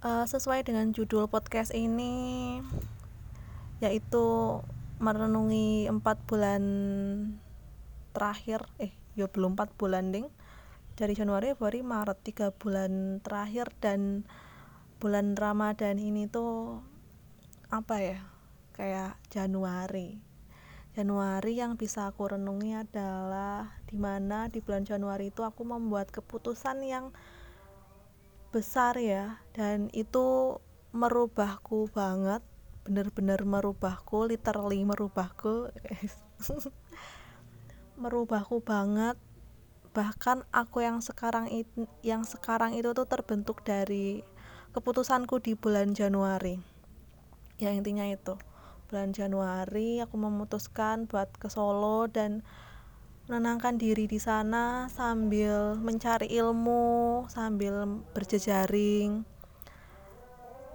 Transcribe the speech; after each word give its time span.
uh, 0.00 0.24
sesuai 0.24 0.64
dengan 0.64 0.92
judul 0.96 1.28
podcast 1.28 1.76
ini 1.76 2.58
yaitu 3.80 4.60
merenungi 5.00 5.88
empat 5.88 6.20
bulan 6.28 6.62
terakhir. 8.12 8.68
Eh 8.76 8.92
ya 9.16 9.28
belum 9.28 9.56
empat 9.56 9.72
bulan 9.76 10.12
ding. 10.12 10.28
Dari 10.96 11.16
Januari 11.16 11.56
Februari 11.56 11.80
Maret 11.80 12.18
tiga 12.20 12.52
bulan 12.52 13.24
terakhir. 13.24 13.72
Dan 13.80 14.28
bulan 15.00 15.32
Ramadan 15.32 15.96
ini 15.96 16.28
tuh 16.28 16.84
apa 17.72 17.96
ya 18.04 18.20
kayak 18.76 19.16
Januari. 19.32 20.20
Januari 20.92 21.56
yang 21.56 21.80
bisa 21.80 22.10
aku 22.10 22.36
renungi 22.36 22.76
adalah 22.76 23.80
di 23.88 23.96
mana 23.96 24.52
di 24.52 24.60
bulan 24.60 24.84
Januari 24.84 25.32
itu 25.32 25.40
aku 25.40 25.64
membuat 25.64 26.12
keputusan 26.12 26.84
yang 26.84 27.14
besar 28.50 28.98
ya 28.98 29.38
dan 29.54 29.90
itu 29.94 30.58
merubahku 30.90 31.86
banget 31.94 32.42
bener-bener 32.82 33.38
merubahku 33.46 34.26
literally 34.26 34.82
merubahku 34.82 35.70
merubahku 38.00 38.64
banget. 38.64 39.20
Bahkan 39.92 40.48
aku 40.50 40.80
yang 40.80 41.04
sekarang 41.04 41.52
itu 41.52 41.84
yang 42.00 42.24
sekarang 42.24 42.72
itu 42.72 42.96
tuh 42.96 43.04
terbentuk 43.04 43.60
dari 43.60 44.24
keputusanku 44.72 45.44
di 45.44 45.52
bulan 45.52 45.92
Januari. 45.92 46.56
Ya 47.60 47.76
intinya 47.76 48.08
itu. 48.08 48.40
Bulan 48.88 49.12
Januari 49.12 50.00
aku 50.02 50.16
memutuskan 50.16 51.06
buat 51.06 51.30
ke 51.36 51.52
Solo 51.52 52.08
dan 52.10 52.42
menenangkan 53.30 53.78
diri 53.78 54.10
di 54.10 54.18
sana 54.18 54.90
sambil 54.90 55.78
mencari 55.78 56.26
ilmu, 56.34 57.30
sambil 57.30 57.86
berjejaring 58.10 59.22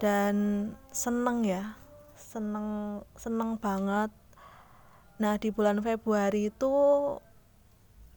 dan 0.00 0.34
seneng 0.88 1.44
ya, 1.44 1.76
seneng 2.16 3.00
seneng 3.12 3.60
banget. 3.60 4.08
Nah 5.20 5.36
di 5.36 5.52
bulan 5.52 5.84
Februari 5.84 6.48
itu 6.48 6.74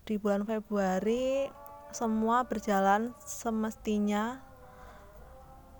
di 0.07 0.15
bulan 0.15 0.47
Februari 0.47 1.51
semua 1.91 2.47
berjalan 2.47 3.11
semestinya. 3.19 4.39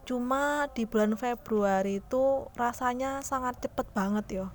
Cuma 0.03 0.67
di 0.75 0.84
bulan 0.84 1.16
Februari 1.16 2.03
itu 2.03 2.52
rasanya 2.59 3.23
sangat 3.23 3.64
cepet 3.64 3.88
banget 3.95 4.25
ya 4.41 4.47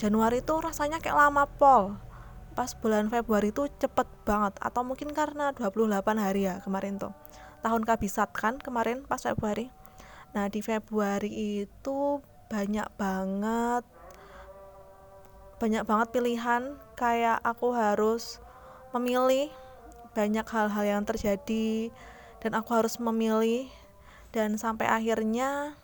Januari 0.00 0.40
itu 0.40 0.56
rasanya 0.56 0.96
kayak 0.96 1.18
lama 1.18 1.44
pol 1.44 2.00
pas 2.60 2.76
bulan 2.76 3.08
Februari 3.08 3.56
itu 3.56 3.72
cepet 3.80 4.04
banget. 4.28 4.52
Atau 4.60 4.84
mungkin 4.84 5.16
karena 5.16 5.56
28 5.56 5.96
hari 6.20 6.44
ya 6.44 6.60
kemarin 6.60 7.00
tuh. 7.00 7.16
Tahun 7.64 7.80
kabisat 7.88 8.36
kan 8.36 8.60
kemarin 8.60 9.08
pas 9.08 9.24
Februari. 9.24 9.72
Nah 10.36 10.52
di 10.52 10.60
Februari 10.60 11.64
itu 11.64 12.20
banyak 12.52 12.84
banget 13.00 13.88
banyak 15.56 15.88
banget 15.88 16.08
pilihan. 16.12 16.76
Kayak 17.00 17.40
aku 17.40 17.72
harus 17.72 18.44
memilih 18.92 19.48
banyak 20.12 20.44
hal-hal 20.44 20.84
yang 20.84 21.02
terjadi 21.08 21.88
dan 22.44 22.52
aku 22.52 22.76
harus 22.76 23.00
memilih. 23.00 23.72
Dan 24.36 24.60
sampai 24.60 24.84
akhirnya 24.84 25.80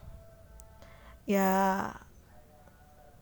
ya 1.25 1.89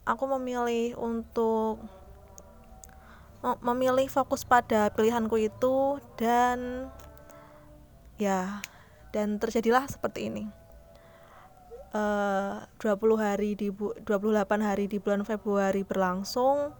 aku 0.03 0.27
memilih 0.27 0.99
untuk 0.99 1.79
memilih 3.61 4.09
fokus 4.09 4.49
pada 4.49 4.89
pilihanku 4.97 5.37
itu 5.37 6.01
dan 6.17 6.89
ya 8.17 8.65
dan 9.13 9.37
terjadilah 9.37 9.85
seperti 9.85 10.33
ini. 10.33 10.45
Uh, 11.95 12.65
20 12.83 13.21
hari 13.23 13.55
di 13.55 13.71
28 13.71 14.09
hari 14.59 14.91
di 14.91 14.99
bulan 14.99 15.23
Februari 15.23 15.87
berlangsung 15.87 16.75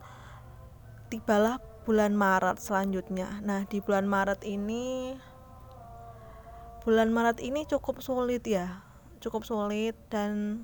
tibalah 1.13 1.63
bulan 1.85 2.17
Maret 2.17 2.59
selanjutnya. 2.59 3.39
Nah 3.45 3.69
di 3.69 3.79
bulan 3.79 4.09
Maret 4.09 4.43
ini 4.43 5.15
bulan 6.83 7.15
Maret 7.15 7.39
ini 7.45 7.63
cukup 7.69 8.03
sulit 8.03 8.43
ya 8.49 8.83
cukup 9.25 9.41
sulit 9.49 9.97
dan 10.13 10.61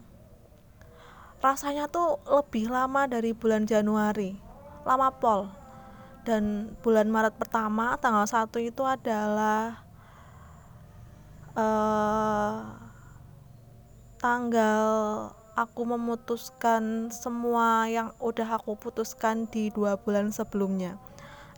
rasanya 1.40 1.88
tuh 1.88 2.20
lebih 2.28 2.68
lama 2.68 3.08
dari 3.08 3.32
bulan 3.32 3.64
Januari. 3.64 4.36
Lama 4.84 5.08
pol 5.16 5.59
dan 6.30 6.78
bulan 6.78 7.10
Maret 7.10 7.34
pertama 7.34 7.98
tanggal 7.98 8.22
1 8.22 8.46
itu 8.62 8.86
adalah 8.86 9.82
uh, 11.58 12.70
tanggal 14.22 14.86
aku 15.58 15.82
memutuskan 15.82 17.10
semua 17.10 17.90
yang 17.90 18.14
udah 18.22 18.62
aku 18.62 18.78
putuskan 18.78 19.50
di 19.50 19.74
dua 19.74 19.98
bulan 19.98 20.30
sebelumnya. 20.30 21.02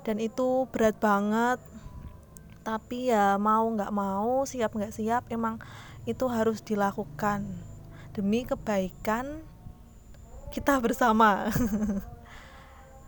Dan 0.08 0.24
itu 0.24 0.64
berat 0.72 0.96
banget. 0.96 1.60
Tapi 2.64 3.12
ya 3.12 3.36
mau 3.36 3.68
nggak 3.68 3.92
mau 3.92 4.48
siap 4.48 4.72
nggak 4.72 4.94
siap 4.96 5.28
emang 5.28 5.60
itu 6.08 6.24
harus 6.32 6.64
dilakukan. 6.64 7.44
Demi 8.16 8.48
kebaikan 8.48 9.44
kita 10.48 10.80
bersama 10.80 11.52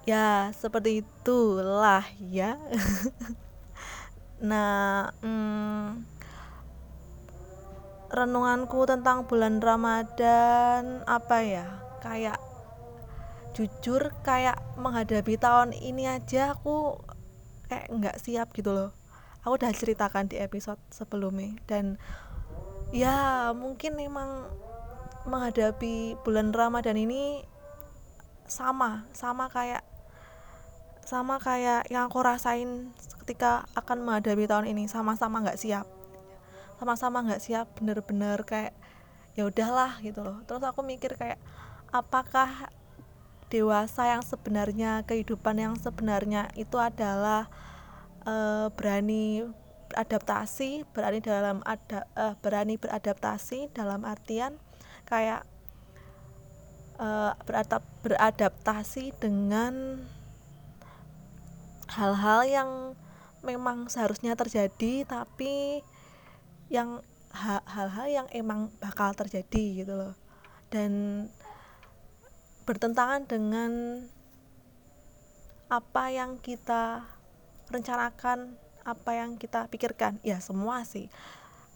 ya 0.04 0.52
seperti 0.52 1.04
itulah 1.04 2.04
ya. 2.20 2.56
Nah 4.44 5.08
hmm, 5.24 6.04
renunganku 8.12 8.84
tentang 8.84 9.24
bulan 9.24 9.62
Ramadan 9.62 11.00
apa 11.08 11.36
ya? 11.40 11.66
Kayak 12.04 12.36
jujur 13.56 14.12
kayak 14.26 14.60
menghadapi 14.76 15.38
tahun 15.40 15.72
ini 15.72 16.10
aja 16.20 16.52
aku 16.58 17.00
kayak 17.72 17.88
nggak 17.88 18.16
siap 18.20 18.52
gitu 18.52 18.74
loh. 18.74 18.90
Aku 19.46 19.56
udah 19.56 19.72
ceritakan 19.72 20.28
di 20.28 20.36
episode 20.36 20.80
sebelumnya 20.92 21.56
dan 21.64 21.96
ya 22.92 23.48
mungkin 23.56 23.96
memang 23.96 24.50
menghadapi 25.24 26.20
bulan 26.20 26.52
Ramadan 26.52 27.00
ini 27.00 27.40
sama 28.44 29.08
sama 29.16 29.48
kayak 29.48 29.93
sama 31.04 31.40
kayak 31.40 31.88
yang 31.92 32.08
aku 32.08 32.20
rasain 32.24 32.92
ketika 33.24 33.64
akan 33.76 34.04
menghadapi 34.04 34.44
tahun 34.48 34.68
ini 34.68 34.88
sama-sama 34.88 35.40
nggak 35.44 35.60
siap. 35.60 35.86
Sama-sama 36.80 37.24
nggak 37.24 37.42
siap 37.44 37.66
bener-bener 37.78 38.40
kayak 38.44 38.74
ya 39.38 39.48
udahlah 39.48 40.00
gitu 40.04 40.20
loh. 40.24 40.40
Terus 40.44 40.64
aku 40.64 40.84
mikir 40.84 41.16
kayak 41.16 41.40
apakah 41.94 42.68
dewasa 43.52 44.10
yang 44.10 44.22
sebenarnya 44.24 45.06
kehidupan 45.06 45.56
yang 45.60 45.74
sebenarnya 45.78 46.50
itu 46.58 46.74
adalah 46.80 47.46
uh, 48.26 48.66
berani 48.74 49.46
beradaptasi 49.94 50.82
berani 50.90 51.22
dalam 51.22 51.62
ada 51.62 52.10
uh, 52.18 52.34
berani 52.42 52.74
beradaptasi 52.74 53.70
dalam 53.70 54.02
artian 54.02 54.58
kayak 55.06 55.46
uh, 56.98 57.38
beradaptasi 58.02 59.14
dengan 59.22 60.02
hal-hal 61.94 62.40
yang 62.46 62.70
memang 63.46 63.86
seharusnya 63.86 64.34
terjadi 64.34 65.06
tapi 65.06 65.84
yang 66.72 67.04
hal-hal 67.34 68.06
yang 68.08 68.26
emang 68.34 68.72
bakal 68.82 69.14
terjadi 69.14 69.84
gitu 69.84 69.94
loh. 69.94 70.14
Dan 70.70 71.26
bertentangan 72.64 73.28
dengan 73.28 74.02
apa 75.68 76.10
yang 76.10 76.38
kita 76.40 77.04
rencanakan 77.68 78.56
apa 78.84 79.10
yang 79.16 79.40
kita 79.40 79.66
pikirkan 79.70 80.20
ya 80.22 80.38
semua 80.38 80.84
sih. 80.84 81.08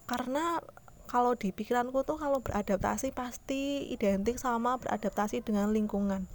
Karena 0.09 0.61
kalau 1.09 1.33
di 1.35 1.51
pikiranku 1.57 2.05
tuh 2.05 2.21
kalau 2.21 2.45
beradaptasi 2.45 3.17
pasti 3.17 3.89
identik 3.89 4.37
sama 4.37 4.77
beradaptasi 4.77 5.41
dengan 5.41 5.73
lingkungan. 5.73 6.29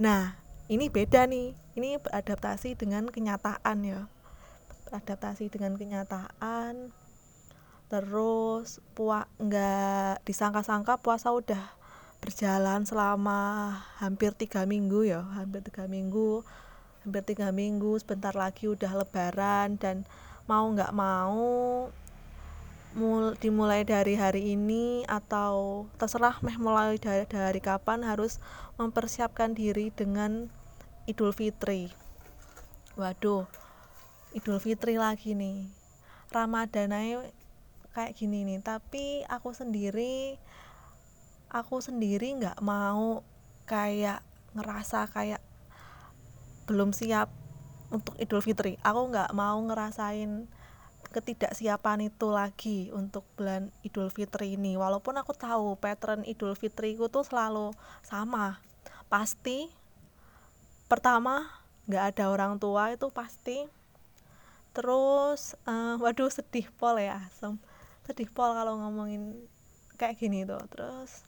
Nah 0.00 0.43
ini 0.68 0.88
beda 0.88 1.28
nih. 1.28 1.52
Ini 1.74 1.98
beradaptasi 2.00 2.78
dengan 2.78 3.10
kenyataan 3.10 3.78
ya. 3.84 4.06
Beradaptasi 4.88 5.50
dengan 5.50 5.74
kenyataan. 5.74 6.94
Terus 7.90 8.80
puas 8.96 9.28
nggak 9.36 10.24
disangka-sangka 10.24 10.98
puasa 11.02 11.34
udah 11.34 11.76
berjalan 12.22 12.88
selama 12.88 13.74
hampir 14.00 14.32
tiga 14.32 14.64
minggu 14.64 15.04
ya. 15.04 15.20
Hampir 15.34 15.60
tiga 15.66 15.84
minggu 15.84 16.46
hampir 17.04 17.20
tiga 17.20 17.52
minggu 17.52 18.00
sebentar 18.00 18.32
lagi 18.32 18.64
udah 18.64 19.04
lebaran 19.04 19.76
dan 19.76 20.08
mau 20.48 20.64
nggak 20.72 20.92
mau 20.96 21.92
mul 22.94 23.34
dimulai 23.42 23.82
dari 23.82 24.14
hari 24.14 24.54
ini 24.54 25.02
atau 25.10 25.84
terserah 25.98 26.38
meh 26.46 26.54
mulai 26.62 26.94
dari, 26.94 27.26
dari 27.26 27.58
kapan 27.58 28.06
harus 28.06 28.38
mempersiapkan 28.78 29.50
diri 29.50 29.90
dengan 29.90 30.46
Idul 31.10 31.34
Fitri. 31.34 31.90
Waduh 32.94 33.50
Idul 34.30 34.62
Fitri 34.62 34.94
lagi 34.94 35.34
nih. 35.34 35.66
Ramadan 36.30 36.94
kayak 37.94 38.14
gini 38.14 38.42
nih 38.42 38.58
tapi 38.58 39.22
aku 39.30 39.54
sendiri 39.54 40.34
aku 41.54 41.78
sendiri 41.78 42.34
nggak 42.42 42.58
mau 42.58 43.22
kayak 43.70 44.26
ngerasa 44.58 45.06
kayak 45.14 45.38
belum 46.66 46.90
siap 46.90 47.30
untuk 47.90 48.14
Idul 48.22 48.42
Fitri. 48.42 48.78
Aku 48.86 49.10
nggak 49.10 49.34
mau 49.34 49.58
ngerasain 49.66 50.46
ketidaksiapan 51.14 52.10
itu 52.10 52.26
lagi 52.34 52.90
untuk 52.90 53.22
bulan 53.38 53.70
Idul 53.86 54.10
Fitri 54.10 54.58
ini. 54.58 54.74
Walaupun 54.74 55.14
aku 55.14 55.30
tahu 55.30 55.78
pattern 55.78 56.26
Idul 56.26 56.58
Fitri 56.58 56.98
itu 56.98 57.06
tuh 57.06 57.22
selalu 57.22 57.70
sama. 58.02 58.58
Pasti 59.06 59.70
pertama 60.90 61.46
nggak 61.86 62.04
ada 62.18 62.24
orang 62.34 62.58
tua 62.58 62.90
itu 62.90 63.06
pasti. 63.14 63.62
Terus 64.74 65.54
uh, 65.70 65.94
waduh 66.02 66.26
sedih 66.26 66.66
pol 66.74 66.98
ya 66.98 67.22
sedih 68.04 68.26
pol 68.34 68.50
kalau 68.52 68.82
ngomongin 68.82 69.38
kayak 69.94 70.18
gini 70.18 70.42
tuh. 70.42 70.58
Terus 70.66 71.22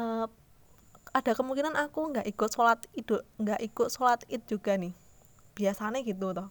uh, 0.00 0.24
ada 1.12 1.32
kemungkinan 1.36 1.76
aku 1.76 2.16
nggak 2.16 2.24
ikut 2.32 2.48
sholat 2.48 2.80
idul 2.96 3.20
nggak 3.36 3.60
ikut 3.60 3.92
sholat 3.92 4.24
id 4.32 4.40
juga 4.48 4.80
nih. 4.80 4.96
Biasanya 5.52 6.00
gitu 6.00 6.32
toh 6.32 6.48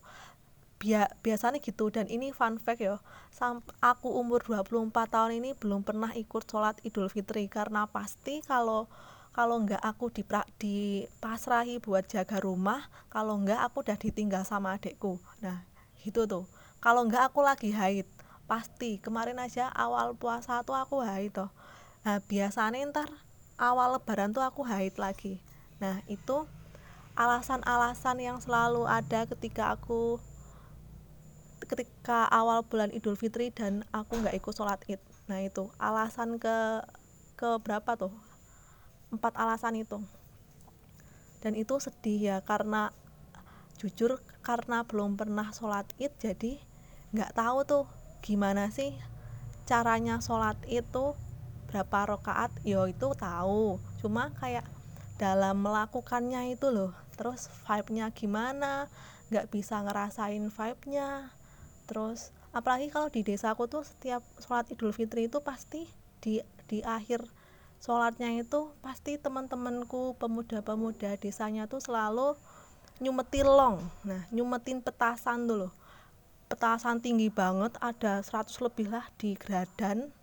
Bia, 0.81 1.05
biasanya 1.21 1.61
gitu. 1.61 1.93
Dan 1.93 2.09
ini 2.09 2.33
fun 2.33 2.57
fact 2.57 2.81
ya 2.81 2.97
aku 3.85 4.09
umur 4.17 4.41
24 4.41 4.89
tahun 4.89 5.37
ini 5.37 5.53
belum 5.53 5.85
pernah 5.85 6.09
ikut 6.17 6.49
sholat 6.49 6.81
idul 6.81 7.05
fitri. 7.13 7.45
Karena 7.45 7.85
pasti 7.85 8.41
kalau 8.41 8.89
kalau 9.31 9.63
enggak 9.63 9.79
aku 9.79 10.11
dipra, 10.11 10.43
dipasrahi 10.59 11.79
buat 11.79 12.03
jaga 12.09 12.43
rumah 12.43 12.91
kalau 13.07 13.39
enggak 13.39 13.63
aku 13.63 13.79
udah 13.79 13.95
ditinggal 13.95 14.43
sama 14.43 14.75
adekku 14.75 15.23
nah 15.39 15.63
gitu 16.03 16.27
tuh. 16.27 16.43
Kalau 16.83 17.07
enggak 17.07 17.31
aku 17.31 17.39
lagi 17.45 17.71
haid 17.71 18.09
pasti. 18.49 18.99
Kemarin 18.99 19.39
aja 19.39 19.71
awal 19.71 20.17
puasa 20.17 20.59
tuh 20.67 20.75
aku 20.75 20.99
haid 20.99 21.31
toh. 21.31 21.47
Nah 22.03 22.19
biasanya 22.25 22.83
ntar 22.91 23.07
awal 23.55 23.95
lebaran 23.95 24.35
tuh 24.35 24.43
aku 24.43 24.67
haid 24.67 24.99
lagi. 24.99 25.39
Nah 25.79 26.03
itu 26.11 26.43
alasan-alasan 27.15 28.17
yang 28.19 28.37
selalu 28.43 28.83
ada 28.89 29.29
ketika 29.29 29.77
aku 29.77 30.19
ketika 31.71 32.27
awal 32.27 32.67
bulan 32.67 32.91
Idul 32.91 33.15
Fitri 33.15 33.47
dan 33.47 33.87
aku 33.95 34.19
nggak 34.19 34.35
ikut 34.35 34.51
sholat 34.51 34.83
id. 34.91 34.99
Nah 35.31 35.39
itu 35.39 35.71
alasan 35.79 36.35
ke 36.35 36.83
ke 37.39 37.47
berapa 37.63 37.95
tuh? 37.95 38.11
Empat 39.07 39.39
alasan 39.39 39.79
itu. 39.79 40.03
Dan 41.39 41.55
itu 41.55 41.79
sedih 41.79 42.19
ya 42.19 42.37
karena 42.43 42.91
jujur 43.79 44.19
karena 44.43 44.83
belum 44.83 45.15
pernah 45.15 45.55
sholat 45.55 45.87
id 45.95 46.11
jadi 46.19 46.59
nggak 47.15 47.39
tahu 47.39 47.57
tuh 47.63 47.85
gimana 48.19 48.67
sih 48.69 48.91
caranya 49.63 50.19
sholat 50.19 50.59
itu 50.67 51.15
berapa 51.71 52.19
rakaat. 52.19 52.51
Yo 52.67 52.83
ya 52.83 52.91
itu 52.91 53.07
tahu. 53.15 53.79
Cuma 54.03 54.35
kayak 54.43 54.67
dalam 55.15 55.63
melakukannya 55.63 56.51
itu 56.51 56.67
loh. 56.67 56.91
Terus 57.15 57.47
vibe-nya 57.63 58.11
gimana? 58.11 58.91
Nggak 59.31 59.47
bisa 59.47 59.79
ngerasain 59.79 60.51
vibe-nya 60.51 61.31
terus 61.91 62.31
apalagi 62.55 62.87
kalau 62.87 63.11
di 63.11 63.19
desaku 63.19 63.67
tuh 63.67 63.83
setiap 63.83 64.23
sholat 64.39 64.71
idul 64.71 64.95
fitri 64.95 65.27
itu 65.27 65.43
pasti 65.43 65.83
di 66.23 66.39
di 66.71 66.79
akhir 66.79 67.27
sholatnya 67.83 68.31
itu 68.39 68.71
pasti 68.79 69.19
teman-temanku 69.19 70.15
pemuda-pemuda 70.15 71.19
desanya 71.19 71.67
tuh 71.67 71.83
selalu 71.83 72.39
nyumetin 73.03 73.43
long. 73.43 73.83
Nah 74.07 74.23
nyumetin 74.31 74.79
petasan 74.79 75.51
loh. 75.51 75.75
Petasan 76.47 77.03
tinggi 77.03 77.27
banget 77.27 77.75
ada 77.83 78.23
100 78.23 78.47
lebih 78.63 78.87
lah 78.87 79.03
di 79.19 79.35
gradan 79.35 80.15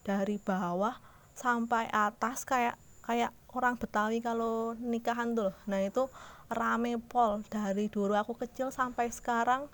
dari 0.00 0.40
bawah 0.40 0.96
sampai 1.36 1.88
atas 1.92 2.48
kayak 2.48 2.80
kayak 3.04 3.32
orang 3.56 3.74
Betawi 3.80 4.22
kalau 4.22 4.76
nikahan 4.78 5.32
tuh 5.34 5.50
nah 5.64 5.80
itu 5.80 6.06
rame 6.52 7.00
pol 7.00 7.42
dari 7.48 7.88
dulu 7.88 8.12
aku 8.14 8.36
kecil 8.36 8.68
sampai 8.70 9.08
sekarang 9.08 9.66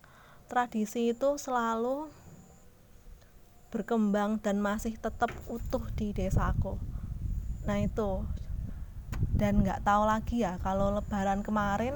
tradisi 0.47 1.13
itu 1.13 1.39
selalu 1.39 2.11
berkembang 3.71 4.39
dan 4.41 4.63
masih 4.63 4.97
tetap 4.97 5.29
utuh 5.51 5.83
di 5.99 6.15
desaku 6.15 6.79
nah 7.67 7.83
itu. 7.83 8.23
Dan 9.37 9.61
nggak 9.61 9.85
tahu 9.85 10.03
lagi 10.07 10.47
ya 10.47 10.57
kalau 10.63 10.95
lebaran 10.95 11.43
kemarin 11.43 11.93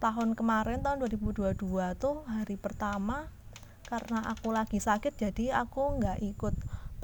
tahun 0.00 0.32
kemarin 0.32 0.80
tahun 0.80 1.04
2022 1.04 1.56
tuh 2.00 2.24
hari 2.24 2.56
pertama 2.56 3.28
karena 3.84 4.24
aku 4.32 4.48
lagi 4.52 4.80
sakit 4.80 5.20
jadi 5.20 5.60
aku 5.60 6.00
nggak 6.00 6.18
ikut 6.24 6.54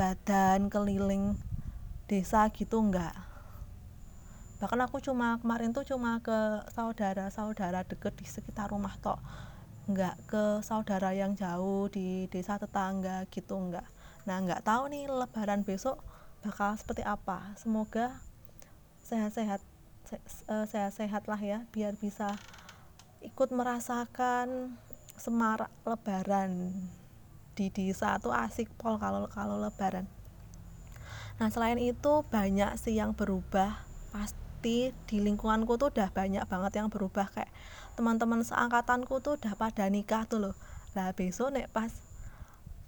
badan 0.00 0.73
keliling 0.73 1.37
desa 2.09 2.49
gitu 2.53 2.81
nggak. 2.81 3.12
Bahkan 4.56 4.81
aku 4.89 5.05
cuma 5.05 5.37
kemarin 5.41 5.77
tuh 5.77 5.85
cuma 5.85 6.21
ke 6.25 6.65
saudara-saudara 6.73 7.85
deket 7.85 8.17
di 8.17 8.25
sekitar 8.25 8.73
rumah 8.73 8.97
tok 9.05 9.21
nggak 9.87 10.17
ke 10.27 10.44
saudara 10.67 11.15
yang 11.15 11.38
jauh 11.38 11.87
di 11.87 12.27
desa 12.27 12.59
tetangga 12.59 13.23
gitu 13.31 13.55
nggak. 13.55 13.87
Nah 14.27 14.37
nggak 14.43 14.67
tahu 14.67 14.91
nih 14.91 15.06
lebaran 15.06 15.62
besok 15.62 16.03
bakal 16.43 16.75
seperti 16.75 17.06
apa. 17.06 17.55
Semoga 17.55 18.19
sehat-sehat 19.06 19.62
eh, 20.50 20.67
sehat-sehat 20.67 21.31
lah 21.31 21.38
ya 21.38 21.59
biar 21.71 21.94
bisa 21.94 22.35
ikut 23.23 23.55
merasakan 23.55 24.75
semarak 25.15 25.71
lebaran 25.87 26.75
di 27.56 27.73
desa 27.73 28.19
tuh 28.19 28.35
asik 28.35 28.69
pol 28.75 28.99
kalau 28.99 29.31
kalau 29.31 29.62
lebaran. 29.62 30.11
Nah 31.39 31.49
selain 31.49 31.79
itu 31.79 32.27
banyak 32.27 32.75
sih 32.75 32.99
yang 32.99 33.15
berubah. 33.15 33.87
Pasti 34.11 34.91
di 35.06 35.17
lingkunganku 35.23 35.79
tuh 35.79 35.94
udah 35.94 36.11
banyak 36.11 36.44
banget 36.50 36.73
yang 36.82 36.89
berubah 36.91 37.31
kayak 37.31 37.53
teman-teman 37.96 38.44
seangkatanku 38.44 39.25
tuh 39.25 39.40
udah 39.40 39.56
pada 39.56 39.88
nikah 39.88 40.28
tuh 40.28 40.38
loh. 40.38 40.54
Lah 40.93 41.16
besok 41.16 41.56
nek 41.56 41.72
pas 41.72 41.90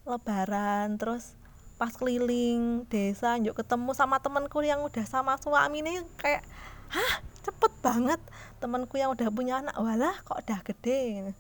lebaran 0.05 1.01
terus 1.01 1.37
pas 1.81 1.95
keliling 1.95 2.85
desa 2.93 3.39
yuk 3.41 3.55
ketemu 3.57 3.93
sama 3.97 4.19
temanku 4.21 4.61
yang 4.65 4.83
udah 4.85 5.05
sama 5.09 5.41
suami 5.41 5.81
nih 5.81 6.05
kayak 6.21 6.45
hah? 6.93 7.25
Cepet 7.43 7.73
banget. 7.81 8.21
Temanku 8.61 9.01
yang 9.01 9.17
udah 9.17 9.29
punya 9.33 9.65
anak. 9.65 9.73
Walah 9.81 10.21
kok 10.23 10.45
udah 10.45 10.61
gede 10.63 11.33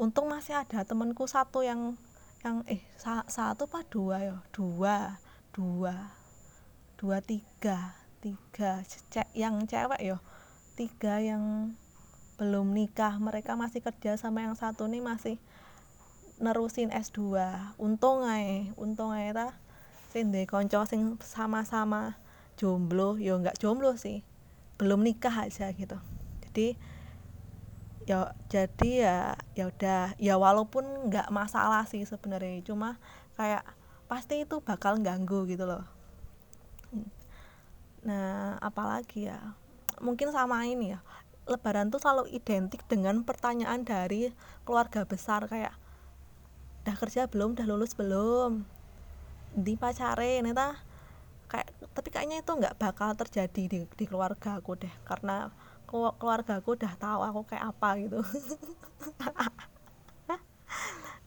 untung 0.00 0.26
masih 0.26 0.58
ada 0.58 0.82
temanku 0.82 1.28
satu 1.30 1.62
yang 1.62 1.94
yang 2.42 2.66
eh 2.66 2.82
sa, 2.98 3.22
satu 3.30 3.70
apa 3.70 3.86
dua 3.86 4.16
ya? 4.18 4.36
Dua 4.50 5.20
dua 5.54 5.94
dua 6.98 7.22
tiga 7.22 7.94
tiga. 8.18 8.82
Cek 8.86 9.30
yang 9.34 9.62
cewek 9.66 10.00
ya? 10.02 10.18
Tiga 10.74 11.22
yang 11.22 11.76
belum 12.42 12.74
nikah 12.74 13.22
mereka 13.22 13.54
masih 13.54 13.78
kerja 13.78 14.18
sama 14.18 14.42
yang 14.42 14.58
satu 14.58 14.90
nih 14.90 14.98
masih 14.98 15.38
nerusin 16.42 16.90
S2 16.90 17.38
untung 17.78 18.26
ae 18.26 18.74
untung 18.74 19.14
ae 19.14 19.30
ta 19.30 19.54
sing 20.10 20.34
konco 20.50 20.82
sing 20.82 21.14
sama-sama 21.22 22.18
jomblo 22.58 23.14
yo 23.14 23.38
nggak 23.38 23.62
jomblo 23.62 23.94
sih 23.94 24.26
belum 24.74 25.06
nikah 25.06 25.46
aja 25.46 25.70
gitu. 25.70 25.94
Jadi 26.42 26.74
ya 28.10 28.34
jadi 28.50 28.90
ya 28.90 29.18
ya 29.54 29.70
udah 29.70 30.18
ya 30.18 30.34
walaupun 30.34 30.82
nggak 31.06 31.30
masalah 31.30 31.86
sih 31.86 32.02
sebenarnya 32.02 32.58
cuma 32.66 32.98
kayak 33.38 33.62
pasti 34.10 34.42
itu 34.42 34.58
bakal 34.58 34.98
ganggu 34.98 35.46
gitu 35.46 35.62
loh. 35.62 35.86
Nah 38.02 38.58
apalagi 38.58 39.30
ya 39.30 39.38
mungkin 40.02 40.34
sama 40.34 40.66
ini 40.66 40.98
ya 40.98 41.00
lebaran 41.46 41.90
tuh 41.90 41.98
selalu 41.98 42.30
identik 42.30 42.86
dengan 42.86 43.26
pertanyaan 43.26 43.82
dari 43.82 44.30
keluarga 44.62 45.02
besar 45.02 45.50
kayak 45.50 45.74
udah 46.86 46.96
kerja 46.98 47.26
belum? 47.26 47.58
Udah 47.58 47.66
lulus 47.66 47.98
belum? 47.98 48.62
Di 49.54 49.74
pacare 49.74 50.38
neta 50.42 50.78
kayak 51.50 51.68
tapi 51.92 52.08
kayaknya 52.08 52.40
itu 52.40 52.52
nggak 52.56 52.80
bakal 52.80 53.12
terjadi 53.12 53.62
di, 53.68 53.78
di 53.84 54.04
keluarga 54.08 54.56
aku 54.56 54.80
deh 54.80 54.94
karena 55.04 55.52
keluarga 55.92 56.64
aku 56.64 56.72
udah 56.78 56.94
tahu 56.96 57.20
aku 57.20 57.40
kayak 57.52 57.74
apa 57.74 57.88
gitu. 58.00 58.20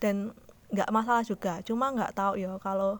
Dan 0.01 0.33
nggak 0.73 0.89
masalah 0.89 1.21
juga 1.21 1.61
cuma 1.61 1.93
nggak 1.93 2.17
tahu 2.17 2.41
ya 2.41 2.57
kalau 2.57 2.97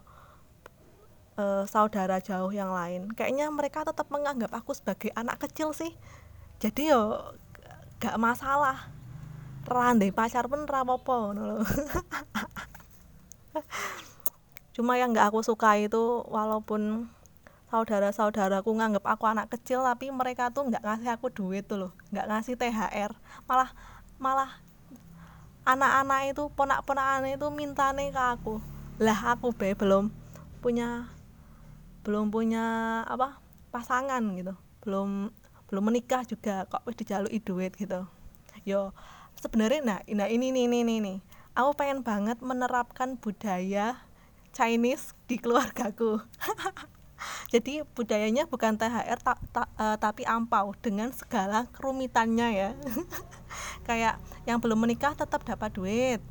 uh, 1.39 1.63
saudara 1.65 2.21
jauh 2.21 2.53
yang 2.53 2.69
lain. 2.69 3.09
Kayaknya 3.15 3.49
mereka 3.49 3.87
tetap 3.87 4.11
menganggap 4.11 4.53
aku 4.53 4.77
sebagai 4.77 5.09
anak 5.15 5.41
kecil 5.41 5.73
sih 5.73 5.95
jadi 6.65 6.97
yo 6.97 7.01
gak 8.01 8.17
masalah. 8.17 8.89
Randai 9.65 10.13
pacar 10.13 10.45
pun 10.45 10.65
rapopo 10.69 11.33
cuma 14.75 14.99
yang 14.99 15.15
gak 15.15 15.31
aku 15.31 15.41
suka 15.41 15.79
itu 15.79 16.21
walaupun 16.27 17.09
saudara-saudaraku 17.71 18.67
nganggap 18.77 19.05
aku 19.07 19.25
anak 19.25 19.47
kecil 19.49 19.81
tapi 19.81 20.11
mereka 20.13 20.51
tuh 20.53 20.67
nggak 20.69 20.83
ngasih 20.83 21.09
aku 21.15 21.31
duit 21.31 21.65
tuh 21.65 21.87
loh 21.87 21.91
nggak 22.11 22.27
ngasih 22.27 22.59
THR 22.59 23.15
malah 23.47 23.71
malah 24.19 24.59
anak-anak 25.65 26.29
itu 26.29 26.43
ponak-ponakan 26.53 27.33
itu 27.33 27.49
mintane 27.49 28.13
ke 28.13 28.21
aku. 28.21 28.61
Lah 29.01 29.33
aku 29.33 29.51
be 29.51 29.73
belum 29.73 30.13
punya 30.61 31.09
belum 32.05 32.29
punya 32.29 33.01
apa 33.09 33.41
pasangan 33.73 34.21
gitu. 34.37 34.53
Belum 34.85 35.33
belum 35.69 35.89
menikah 35.89 36.21
juga 36.25 36.69
kok 36.69 36.85
wis 36.85 36.97
dijalui 36.97 37.39
duit 37.41 37.73
gitu. 37.77 38.05
Yo 38.65 38.93
sebenarnya 39.39 39.81
nah, 39.83 39.99
nah 40.05 40.27
ini 40.29 40.53
nih 40.53 40.65
ini 40.69 40.79
nih 40.85 40.97
nih 41.01 41.17
aku 41.55 41.71
pengen 41.79 42.03
banget 42.03 42.37
menerapkan 42.43 43.15
budaya 43.15 43.97
Chinese 44.51 45.15
di 45.25 45.39
keluargaku. 45.39 46.19
Jadi 47.53 47.81
budayanya 47.95 48.43
bukan 48.45 48.75
THR 48.75 49.19
ta, 49.23 49.39
ta, 49.55 49.63
uh, 49.79 49.95
tapi 49.95 50.27
ampau 50.27 50.75
dengan 50.83 51.15
segala 51.15 51.65
kerumitannya 51.71 52.47
ya. 52.51 52.69
Kayak 53.87 54.19
yang 54.43 54.59
belum 54.59 54.83
menikah 54.83 55.15
tetap 55.15 55.47
dapat 55.47 55.71
duit. 55.71 56.21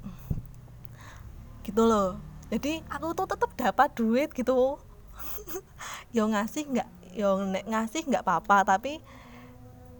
Gitu 1.64 1.83
loh. 1.83 2.21
Jadi 2.53 2.85
aku 2.93 3.17
tuh 3.17 3.26
tetap 3.29 3.50
dapat 3.57 3.88
duit 3.97 4.29
gitu. 4.37 4.76
Yo 6.17 6.29
ngasih 6.29 6.69
nggak 6.69 6.88
yo 7.14 7.38
ngasih 7.47 8.11
nggak 8.11 8.26
apa-apa 8.26 8.75
tapi 8.75 8.99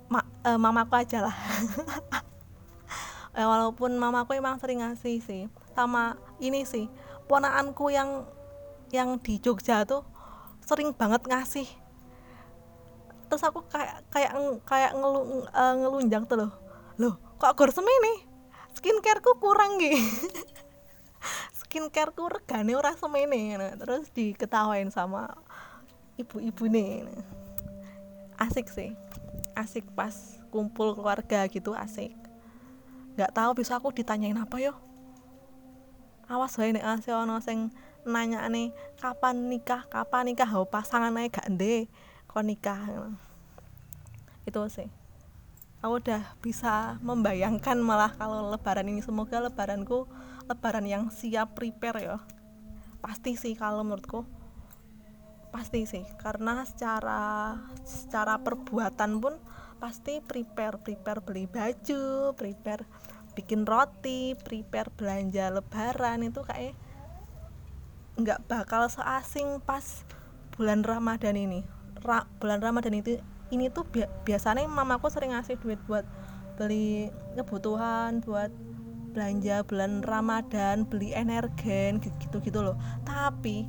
ma, 0.09 0.21
uh, 0.45 0.59
mamaku 0.59 0.95
aja 0.99 1.29
lah. 1.29 1.37
Eh, 3.35 3.47
walaupun 3.51 3.97
mamaku 3.99 4.39
emang 4.39 4.59
sering 4.63 4.85
ngasih 4.85 5.19
sih 5.25 5.43
sama 5.75 6.15
ini 6.39 6.63
sih 6.63 6.87
ponaanku 7.27 7.91
yang 7.91 8.23
yang 8.95 9.19
di 9.19 9.43
Jogja 9.43 9.83
tuh 9.83 10.07
sering 10.63 10.95
banget 10.95 11.27
ngasih. 11.27 11.67
Terus 13.27 13.43
aku 13.43 13.67
kayak 13.67 14.07
kayak 14.13 14.33
kayak 14.69 14.93
ngelu, 14.95 15.49
uh, 15.51 15.75
ngelunjang 15.83 16.25
tuh 16.31 16.47
loh 16.47 16.53
loh 16.95 17.19
kok 17.43 17.59
gor 17.59 17.71
semene 17.75 18.23
skincareku 18.79 19.35
kurang 19.43 19.83
gitu 19.83 19.99
skincareku 21.59 22.31
regane 22.31 22.79
ora 22.79 22.95
semene 22.95 23.59
nah, 23.59 23.75
terus 23.75 24.07
diketawain 24.15 24.95
sama 24.95 25.35
ibu-ibu 26.15 26.71
nih 26.71 27.03
asik 28.39 28.71
sih 28.71 28.95
asik 29.55 29.87
pas 29.95 30.15
kumpul 30.51 30.95
keluarga 30.95 31.47
gitu 31.51 31.75
asik. 31.75 32.15
Nggak 33.15 33.33
tahu 33.35 33.51
bisa 33.63 33.79
aku 33.79 33.95
ditanyain 33.95 34.37
apa 34.39 34.59
yo? 34.59 34.75
Awas 36.27 36.59
wae 36.59 36.75
nek 36.75 36.85
asih 36.85 37.15
sing 37.43 37.71
nanya 38.05 38.45
nih 38.51 38.75
kapan 38.99 39.49
nikah? 39.49 39.87
Kapan 39.87 40.35
nikah? 40.35 40.51
Oh, 40.55 40.67
pasangan 40.67 41.15
naik 41.15 41.39
gak 41.39 41.49
ndek 41.49 41.89
kok 42.27 42.45
nikah? 42.45 42.81
Itu 44.45 44.67
sih. 44.69 44.91
Aku 45.85 46.01
udah 46.01 46.37
bisa 46.41 46.97
membayangkan 47.05 47.77
malah 47.77 48.13
kalau 48.17 48.49
lebaran 48.49 48.89
ini. 48.89 49.05
Semoga 49.05 49.41
lebaranku 49.41 50.09
lebaran 50.49 50.85
yang 50.89 51.09
siap 51.13 51.57
prepare 51.57 52.01
ya 52.05 52.19
pasti 53.05 53.37
sih 53.37 53.53
kalau 53.53 53.85
menurutku 53.85 54.25
pasti 55.55 55.87
sih 55.87 56.03
karena 56.19 56.67
secara 56.67 57.55
secara 57.87 58.43
perbuatan 58.43 59.23
pun 59.23 59.39
pasti 59.79 60.19
prepare 60.19 60.83
prepare 60.83 61.23
beli 61.23 61.47
baju 61.47 62.35
prepare 62.35 62.83
bikin 63.39 63.63
roti 63.63 64.35
prepare 64.35 64.91
belanja 64.99 65.55
lebaran 65.55 66.27
itu 66.27 66.43
kayak 66.43 66.75
nggak 68.15 68.47
bakal 68.47 68.87
seasing 68.87 69.59
pas 69.63 70.07
bulan 70.55 70.87
Ramadan 70.87 71.35
ini. 71.35 71.67
Ra, 72.07 72.27
bulan 72.39 72.63
Ramadan 72.63 72.95
itu 72.95 73.19
ini 73.51 73.71
tuh 73.75 73.83
bi 73.91 74.07
biasanya 74.23 74.67
mamaku 74.71 75.11
sering 75.11 75.35
ngasih 75.35 75.59
duit 75.59 75.83
buat 75.91 76.07
beli 76.55 77.11
kebutuhan 77.35 78.23
buat 78.23 78.55
belanja 79.15 79.67
bulan 79.67 80.03
Ramadan 80.07 80.87
beli 80.87 81.11
energen 81.11 81.99
gitu-gitu 81.99 82.63
loh. 82.63 82.79
Tapi 83.03 83.67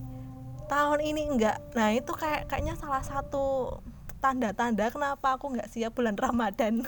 tahun 0.67 0.99
ini 1.01 1.21
enggak. 1.29 1.61
Nah 1.77 1.93
itu 1.93 2.11
kayak 2.13 2.49
kayaknya 2.49 2.75
salah 2.77 3.03
satu 3.05 3.77
tanda-tanda 4.19 4.89
kenapa 4.89 5.37
aku 5.37 5.53
nggak 5.53 5.69
siap 5.69 5.93
bulan 5.93 6.17
Ramadan. 6.17 6.81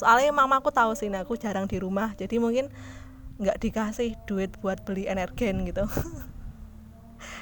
Soalnya 0.00 0.30
mama 0.30 0.62
aku 0.62 0.70
tahu 0.70 0.94
sih 0.94 1.10
nah, 1.10 1.26
aku 1.26 1.34
jarang 1.34 1.66
di 1.66 1.82
rumah 1.82 2.14
jadi 2.14 2.38
mungkin 2.38 2.70
nggak 3.36 3.58
dikasih 3.58 4.14
duit 4.24 4.54
buat 4.62 4.86
beli 4.86 5.10
energen 5.10 5.66
gitu. 5.66 5.84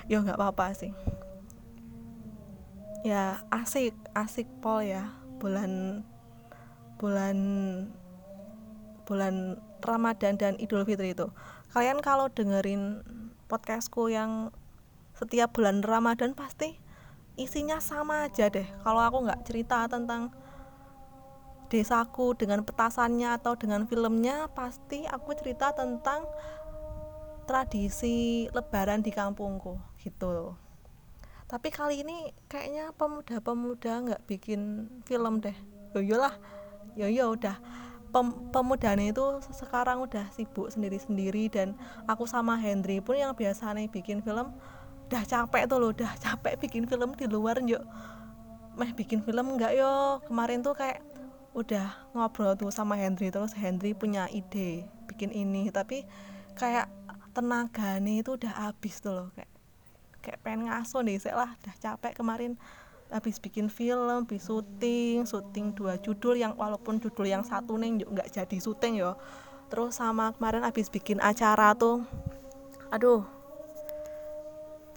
Ya 0.05 0.21
nggak 0.21 0.37
apa-apa 0.37 0.77
sih. 0.77 0.93
Ya 3.09 3.41
asik 3.49 3.97
asik 4.13 4.45
pol 4.61 4.85
ya 4.85 5.09
bulan 5.41 6.05
bulan 7.01 7.39
bulan 9.09 9.57
Ramadan 9.81 10.37
dan 10.37 10.61
Idul 10.61 10.85
Fitri 10.85 11.17
itu 11.17 11.33
kalian 11.75 11.99
kalau 11.99 12.31
dengerin 12.31 13.03
podcastku 13.51 14.07
yang 14.07 14.55
setiap 15.19 15.59
bulan 15.59 15.83
Ramadan 15.83 16.31
pasti 16.39 16.79
isinya 17.35 17.83
sama 17.83 18.31
aja 18.31 18.47
deh. 18.47 18.63
Kalau 18.87 19.03
aku 19.03 19.27
nggak 19.27 19.43
cerita 19.43 19.91
tentang 19.91 20.31
desaku 21.67 22.39
dengan 22.39 22.63
petasannya 22.63 23.35
atau 23.35 23.59
dengan 23.59 23.91
filmnya 23.91 24.47
pasti 24.55 25.03
aku 25.03 25.35
cerita 25.35 25.75
tentang 25.75 26.23
tradisi 27.51 28.47
lebaran 28.55 29.03
di 29.03 29.11
kampungku 29.11 29.75
gitu. 29.99 30.55
Tapi 31.51 31.69
kali 31.75 32.07
ini 32.07 32.31
kayaknya 32.47 32.95
pemuda-pemuda 32.95 33.93
nggak 34.07 34.23
bikin 34.31 34.87
film 35.03 35.43
deh. 35.43 35.59
Yoyolah 35.99 36.39
yo 36.95 37.11
yo 37.11 37.35
udah 37.35 37.59
pem 38.15 38.31
pemudanya 38.55 39.11
itu 39.11 39.43
sekarang 39.51 40.07
udah 40.07 40.31
sibuk 40.31 40.71
sendiri-sendiri 40.71 41.51
dan 41.51 41.75
aku 42.07 42.31
sama 42.31 42.55
Hendry 42.55 43.03
pun 43.03 43.19
yang 43.19 43.35
biasa 43.35 43.75
nih 43.75 43.91
bikin 43.91 44.23
film 44.23 44.55
udah 45.11 45.23
capek 45.27 45.67
tuh 45.67 45.83
loh 45.83 45.91
udah 45.91 46.15
capek 46.23 46.55
bikin 46.63 46.87
film 46.87 47.19
di 47.19 47.27
luar 47.27 47.59
yuk 47.59 47.83
meh 48.79 48.91
bikin 48.95 49.23
film 49.23 49.55
enggak 49.55 49.75
yo. 49.75 50.19
Kemarin 50.27 50.63
tuh 50.63 50.75
kayak 50.75 51.03
udah 51.55 52.11
ngobrol 52.15 52.59
tuh 52.59 52.71
sama 52.75 52.99
Hendry 52.99 53.31
terus 53.31 53.55
Hendry 53.55 53.95
punya 53.95 54.27
ide 54.31 54.91
bikin 55.07 55.31
ini 55.31 55.71
tapi 55.71 56.03
kayak 56.59 56.91
tenaga 57.31 58.03
nih 58.03 58.27
itu 58.27 58.35
udah 58.35 58.71
habis 58.71 58.99
tuh 58.99 59.15
loh 59.15 59.29
kayak 59.39 59.51
kayak 60.19 60.39
pengen 60.43 60.67
ngaso 60.67 61.03
nih 61.07 61.23
saya 61.23 61.47
lah 61.47 61.51
udah 61.63 61.75
capek 61.79 62.13
kemarin 62.19 62.59
habis 63.15 63.39
bikin 63.39 63.71
film, 63.71 64.27
habis 64.27 64.43
syuting, 64.43 65.23
syuting 65.23 65.71
dua 65.71 65.95
judul 66.03 66.35
yang 66.35 66.59
walaupun 66.59 66.99
judul 66.99 67.31
yang 67.31 67.47
satu 67.47 67.79
nih 67.79 68.03
nggak 68.03 68.35
jadi 68.35 68.57
syuting 68.59 68.99
yo. 68.99 69.15
Terus 69.71 69.95
sama 69.95 70.35
kemarin 70.35 70.67
habis 70.67 70.91
bikin 70.91 71.23
acara 71.23 71.79
tuh, 71.79 72.03
aduh 72.91 73.23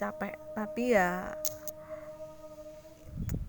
capek. 0.02 0.34
Tapi 0.58 0.98
ya 0.98 1.38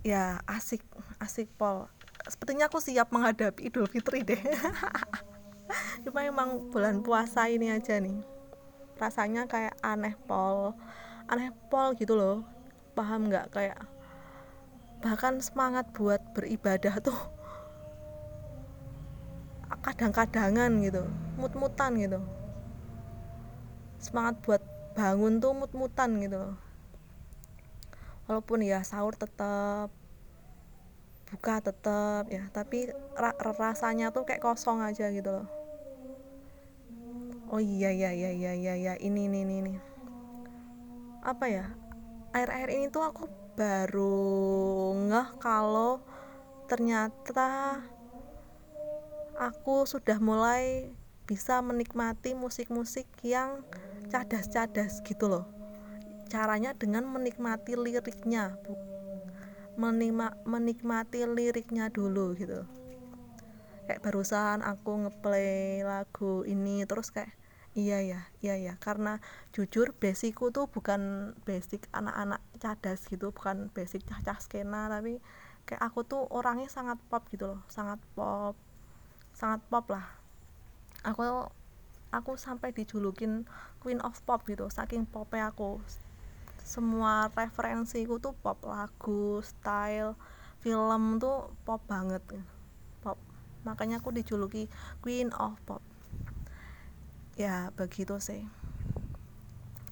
ya 0.04 0.44
asik 0.44 0.84
asik 1.16 1.48
pol. 1.56 1.88
Sepertinya 2.28 2.68
aku 2.68 2.76
siap 2.84 3.08
menghadapi 3.08 3.72
Idul 3.72 3.88
Fitri 3.88 4.20
deh. 4.20 4.40
Cuma 6.04 6.28
emang 6.28 6.68
bulan 6.68 7.00
puasa 7.00 7.48
ini 7.48 7.72
aja 7.72 7.96
nih 7.96 8.38
rasanya 8.98 9.46
kayak 9.46 9.78
aneh 9.80 10.18
pol 10.26 10.74
aneh 11.30 11.54
pol 11.70 11.94
gitu 11.94 12.18
loh 12.18 12.42
paham 12.98 13.30
nggak 13.30 13.54
kayak 13.54 13.78
bahkan 14.98 15.38
semangat 15.38 15.86
buat 15.94 16.20
beribadah 16.34 16.98
tuh 16.98 17.18
kadang-kadangan 19.78 20.74
gitu 20.82 21.06
mut-mutan 21.38 21.94
gitu. 21.96 22.18
Semangat 24.02 24.36
buat 24.42 24.62
bangun 24.98 25.38
tuh 25.38 25.54
mut-mutan 25.54 26.18
gitu 26.18 26.58
walaupun 28.28 28.60
ya 28.60 28.84
sahur 28.84 29.16
tetap 29.16 29.88
buka 31.32 31.64
tetap 31.64 32.28
ya 32.28 32.44
tapi 32.52 32.92
ra 33.16 33.32
rasanya 33.40 34.12
tuh 34.12 34.28
kayak 34.28 34.44
kosong 34.44 34.84
aja 34.84 35.08
gitu 35.08 35.32
loh. 35.32 35.48
Oh 37.48 37.62
iya 37.64 37.88
iya 37.88 38.12
iya 38.12 38.28
iya 38.28 38.52
iya 38.52 38.74
ya. 38.76 38.94
ini 39.00 39.24
ini 39.24 39.40
ini. 39.40 39.74
Apa 41.24 41.48
ya? 41.48 41.64
Air-air 42.36 42.68
ini 42.76 42.92
tuh 42.92 43.08
aku 43.08 43.24
baru 43.58 44.94
ngeh 44.94 45.28
kalau 45.42 45.98
ternyata 46.70 47.82
aku 49.34 49.82
sudah 49.82 50.22
mulai 50.22 50.94
bisa 51.26 51.58
menikmati 51.58 52.38
musik-musik 52.38 53.10
yang 53.26 53.66
cadas-cadas 54.14 55.02
gitu 55.02 55.26
loh. 55.26 55.50
Caranya 56.30 56.70
dengan 56.78 57.02
menikmati 57.10 57.74
liriknya 57.74 58.54
Menima, 59.78 60.34
menikmati 60.46 61.26
liriknya 61.26 61.90
dulu 61.90 62.38
gitu. 62.38 62.62
Kayak 63.90 64.02
barusan 64.06 64.62
aku 64.62 65.02
ngeplay 65.02 65.82
lagu 65.82 66.46
ini 66.46 66.86
terus 66.86 67.10
kayak 67.10 67.37
iya 67.78 68.02
ya 68.02 68.20
iya 68.42 68.54
ya 68.58 68.74
karena 68.82 69.22
jujur 69.54 69.94
basicku 69.94 70.50
tuh 70.50 70.66
bukan 70.66 71.32
basic 71.46 71.86
anak-anak 71.94 72.42
cadas 72.58 73.06
gitu 73.06 73.30
bukan 73.30 73.70
basic 73.70 74.02
cah-cah 74.02 74.42
skena 74.42 74.90
tapi 74.90 75.22
kayak 75.62 75.82
aku 75.86 76.02
tuh 76.02 76.26
orangnya 76.34 76.66
sangat 76.66 76.98
pop 77.06 77.22
gitu 77.30 77.54
loh 77.54 77.60
sangat 77.70 78.02
pop 78.18 78.58
sangat 79.38 79.62
pop 79.70 79.86
lah. 79.94 80.02
Aku 81.06 81.22
aku 82.10 82.34
sampai 82.34 82.74
dijulukin 82.74 83.46
queen 83.78 84.02
of 84.02 84.18
pop 84.26 84.42
gitu 84.50 84.66
saking 84.66 85.06
popnya 85.06 85.54
aku. 85.54 85.78
Semua 86.58 87.30
referensiku 87.30 88.18
tuh 88.18 88.34
pop 88.34 88.58
lagu 88.66 89.38
style 89.46 90.18
film 90.58 91.22
tuh 91.22 91.54
pop 91.62 91.78
banget. 91.86 92.20
Pop. 92.98 93.22
Makanya 93.62 94.02
aku 94.02 94.10
dijuluki 94.10 94.66
queen 94.98 95.30
of 95.38 95.54
pop 95.62 95.78
ya 97.38 97.70
begitu 97.78 98.18
sih. 98.18 98.42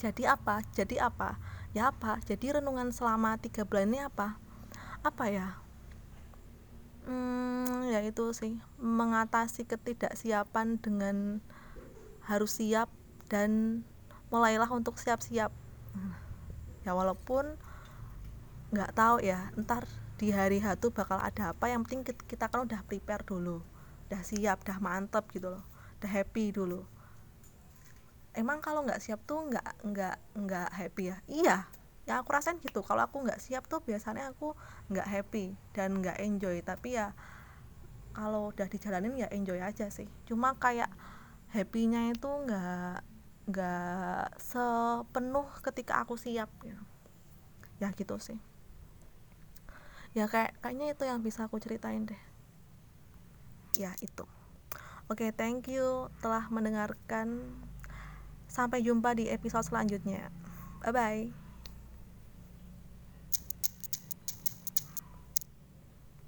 Jadi 0.03 0.27
apa? 0.27 0.61
Jadi 0.75 0.99
apa? 0.99 1.39
Ya 1.73 1.95
apa? 1.95 2.19
Jadi 2.27 2.59
renungan 2.59 2.91
selama 2.91 3.39
tiga 3.39 3.63
bulan 3.63 3.89
ini 3.89 4.03
apa? 4.03 4.37
Apa 5.07 5.31
ya? 5.31 5.55
Hmm, 7.07 7.87
ya 7.87 8.03
itu 8.03 8.35
sih. 8.35 8.59
Mengatasi 8.83 9.63
ketidaksiapan 9.65 10.83
dengan 10.83 11.39
harus 12.27 12.59
siap 12.59 12.91
dan 13.31 13.81
mulailah 14.29 14.69
untuk 14.75 14.99
siap-siap. 14.99 15.55
Ya 16.83 16.93
walaupun 16.99 17.55
nggak 18.75 18.99
tahu 18.99 19.23
ya 19.23 19.55
ntar 19.55 19.87
di 20.19 20.35
hari 20.35 20.59
H 20.59 20.83
tuh 20.83 20.91
bakal 20.91 21.23
ada 21.23 21.55
apa. 21.55 21.71
Yang 21.71 21.87
penting 21.87 22.03
kita 22.27 22.51
kan 22.51 22.67
udah 22.67 22.83
prepare 22.83 23.23
dulu. 23.23 23.63
Udah 24.11 24.23
siap 24.27 24.67
udah 24.67 24.83
mantep 24.83 25.31
gitu 25.31 25.55
loh. 25.55 25.63
Udah 26.03 26.11
happy 26.11 26.51
dulu 26.51 26.96
emang 28.37 28.61
kalau 28.61 28.85
nggak 28.85 29.01
siap 29.01 29.25
tuh 29.25 29.49
nggak 29.49 29.83
nggak 29.83 30.17
nggak 30.37 30.69
happy 30.71 31.05
ya? 31.11 31.17
Iya 31.27 31.57
ya 32.07 32.23
aku 32.23 32.31
rasain 32.31 32.63
gitu. 32.63 32.85
Kalau 32.87 33.03
aku 33.03 33.27
nggak 33.27 33.43
siap 33.43 33.67
tuh 33.67 33.83
biasanya 33.83 34.31
aku 34.31 34.55
nggak 34.93 35.09
happy 35.11 35.59
dan 35.75 35.99
nggak 35.99 36.21
enjoy. 36.23 36.63
Tapi 36.63 36.95
ya 36.95 37.11
kalau 38.15 38.55
udah 38.55 38.69
dijalanin 38.71 39.19
ya 39.19 39.29
enjoy 39.35 39.59
aja 39.59 39.91
sih. 39.91 40.07
Cuma 40.29 40.55
kayak 40.55 40.89
happynya 41.51 42.13
itu 42.15 42.29
nggak 42.29 43.03
nggak 43.47 44.27
sepenuh 44.43 45.47
ketika 45.63 46.03
aku 46.03 46.19
siap 46.19 46.51
ya 46.63 46.79
ya 47.83 47.89
gitu 47.93 48.17
sih. 48.23 48.39
Ya 50.17 50.31
kayak 50.33 50.57
kayaknya 50.65 50.97
itu 50.97 51.05
yang 51.05 51.21
bisa 51.21 51.45
aku 51.45 51.61
ceritain 51.61 52.09
deh. 52.09 52.23
Ya 53.77 53.93
itu. 54.01 54.25
Oke 55.07 55.29
okay, 55.29 55.31
thank 55.31 55.69
you 55.69 56.09
telah 56.25 56.49
mendengarkan 56.49 57.53
Sampai 58.57 58.81
jumpa 58.81 59.13
di 59.13 59.29
episode 59.29 59.69
selanjutnya. 59.69 60.33
Bye 60.81 60.93
bye. 60.97 61.46